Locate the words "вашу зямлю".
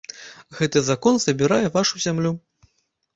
1.75-2.31